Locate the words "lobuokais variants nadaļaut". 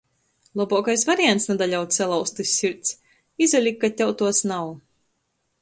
0.59-1.93